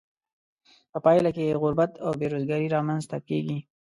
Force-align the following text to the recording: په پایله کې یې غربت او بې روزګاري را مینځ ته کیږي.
په 0.91 0.97
پایله 1.05 1.29
کې 1.35 1.43
یې 1.47 1.59
غربت 1.61 1.91
او 2.05 2.09
بې 2.19 2.27
روزګاري 2.33 2.67
را 2.73 2.79
مینځ 2.87 3.03
ته 3.11 3.17
کیږي. 3.27 3.57